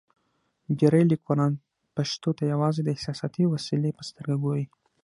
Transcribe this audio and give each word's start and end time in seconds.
ډېری 0.77 1.03
لیکوالان 1.11 1.53
پښتو 1.95 2.29
ته 2.37 2.43
یوازې 2.53 2.81
د 2.83 2.87
احساساتي 2.95 3.43
وسیلې 3.53 3.91
په 3.97 4.03
سترګه 4.09 4.35
ګوري. 4.43 4.65